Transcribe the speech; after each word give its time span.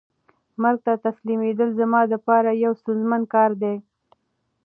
مرګ 0.61 0.79
ته 0.85 0.93
تسلیمېدل 1.05 1.69
زما 1.79 2.01
د 2.07 2.13
پاره 2.25 2.51
یو 2.63 2.73
ستونزمن 2.81 3.21
کار 3.33 3.51
دی. 3.61 3.75